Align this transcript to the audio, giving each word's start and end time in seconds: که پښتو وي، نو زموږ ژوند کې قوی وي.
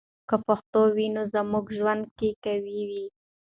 که 0.29 0.35
پښتو 0.47 0.81
وي، 0.95 1.07
نو 1.15 1.21
زموږ 1.33 1.65
ژوند 1.77 2.03
کې 2.17 2.29
قوی 2.43 2.79
وي. 2.89 3.05